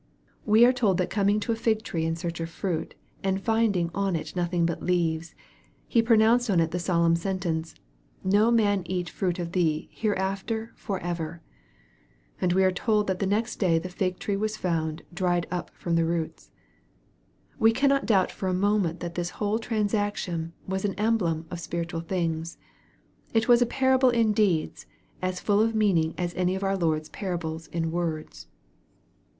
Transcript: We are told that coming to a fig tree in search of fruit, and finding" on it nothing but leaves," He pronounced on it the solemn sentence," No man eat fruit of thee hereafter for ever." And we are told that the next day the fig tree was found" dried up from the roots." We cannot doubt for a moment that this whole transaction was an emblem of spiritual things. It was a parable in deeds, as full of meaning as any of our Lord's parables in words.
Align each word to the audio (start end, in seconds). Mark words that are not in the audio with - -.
We 0.47 0.65
are 0.65 0.73
told 0.73 0.97
that 0.97 1.11
coming 1.11 1.39
to 1.41 1.51
a 1.51 1.55
fig 1.55 1.83
tree 1.83 2.05
in 2.05 2.15
search 2.15 2.39
of 2.39 2.49
fruit, 2.49 2.95
and 3.23 3.39
finding" 3.39 3.91
on 3.93 4.15
it 4.15 4.35
nothing 4.35 4.65
but 4.65 4.81
leaves," 4.81 5.35
He 5.87 6.01
pronounced 6.01 6.49
on 6.49 6.59
it 6.59 6.71
the 6.71 6.79
solemn 6.79 7.15
sentence," 7.15 7.75
No 8.23 8.49
man 8.49 8.81
eat 8.87 9.11
fruit 9.11 9.37
of 9.37 9.51
thee 9.51 9.89
hereafter 9.93 10.71
for 10.73 10.97
ever." 11.01 11.43
And 12.41 12.51
we 12.53 12.63
are 12.63 12.71
told 12.71 13.05
that 13.05 13.19
the 13.19 13.27
next 13.27 13.57
day 13.57 13.77
the 13.77 13.89
fig 13.93 14.17
tree 14.17 14.35
was 14.35 14.57
found" 14.57 15.03
dried 15.13 15.45
up 15.51 15.69
from 15.75 15.93
the 15.93 16.05
roots." 16.05 16.49
We 17.59 17.71
cannot 17.71 18.07
doubt 18.07 18.31
for 18.31 18.49
a 18.49 18.55
moment 18.55 19.01
that 19.01 19.13
this 19.13 19.29
whole 19.37 19.59
transaction 19.59 20.53
was 20.67 20.83
an 20.83 20.95
emblem 20.95 21.45
of 21.51 21.59
spiritual 21.59 22.01
things. 22.01 22.57
It 23.35 23.47
was 23.47 23.61
a 23.61 23.67
parable 23.67 24.09
in 24.09 24.33
deeds, 24.33 24.87
as 25.21 25.39
full 25.39 25.61
of 25.61 25.75
meaning 25.75 26.15
as 26.17 26.33
any 26.33 26.55
of 26.55 26.63
our 26.63 26.75
Lord's 26.75 27.09
parables 27.09 27.67
in 27.67 27.91
words. 27.91 28.47